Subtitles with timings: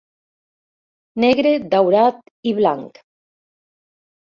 [1.25, 3.01] Negre, daurat i blanc.